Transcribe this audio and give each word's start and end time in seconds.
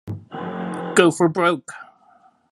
Go 0.95 1.11
for 1.11 1.29
Broke! 1.29 1.71